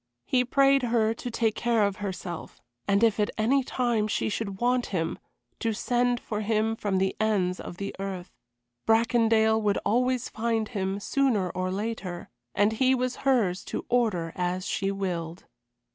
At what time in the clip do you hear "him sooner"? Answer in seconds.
10.69-11.51